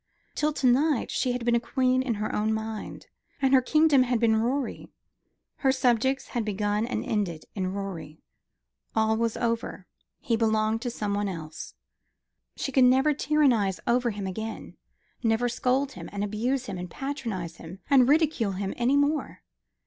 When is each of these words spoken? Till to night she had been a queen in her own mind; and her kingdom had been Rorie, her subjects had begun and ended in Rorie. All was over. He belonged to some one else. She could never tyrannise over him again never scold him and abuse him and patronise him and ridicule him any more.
Till 0.33 0.51
to 0.53 0.65
night 0.65 1.11
she 1.11 1.31
had 1.33 1.45
been 1.45 1.53
a 1.53 1.59
queen 1.59 2.01
in 2.01 2.15
her 2.15 2.33
own 2.33 2.51
mind; 2.55 3.05
and 3.39 3.53
her 3.53 3.61
kingdom 3.61 4.01
had 4.01 4.19
been 4.19 4.35
Rorie, 4.35 4.89
her 5.57 5.71
subjects 5.71 6.29
had 6.29 6.43
begun 6.43 6.87
and 6.87 7.05
ended 7.05 7.45
in 7.53 7.71
Rorie. 7.71 8.23
All 8.95 9.15
was 9.15 9.37
over. 9.37 9.85
He 10.19 10.35
belonged 10.35 10.81
to 10.81 10.89
some 10.89 11.13
one 11.13 11.27
else. 11.27 11.75
She 12.55 12.71
could 12.71 12.85
never 12.85 13.13
tyrannise 13.13 13.79
over 13.85 14.09
him 14.09 14.25
again 14.25 14.75
never 15.21 15.47
scold 15.47 15.91
him 15.91 16.09
and 16.11 16.23
abuse 16.23 16.65
him 16.65 16.79
and 16.79 16.89
patronise 16.89 17.57
him 17.57 17.77
and 17.87 18.09
ridicule 18.09 18.53
him 18.53 18.73
any 18.77 18.97
more. 18.97 19.43